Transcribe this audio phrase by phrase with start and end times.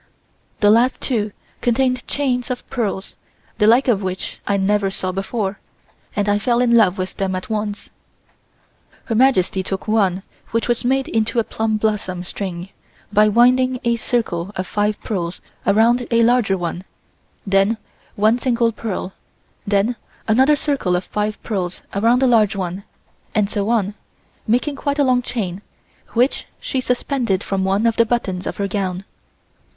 [0.61, 1.31] The last two
[1.61, 3.17] contained chains of pearls,
[3.59, 5.59] the like of which I never saw before,
[6.15, 7.91] and I fell in love with them at once.
[9.05, 12.69] Her Majesty took one which was made into a plum blossom string
[13.13, 16.83] by winding a circle of five pearls around a larger one,
[17.45, 17.77] then
[18.15, 19.13] one single pearl,
[19.67, 19.95] then
[20.27, 22.83] another circle of five pearls around a large one,
[23.35, 23.93] and so on,
[24.47, 25.61] making quite a long chain,
[26.13, 29.05] which she suspended from one of the buttons of her gown.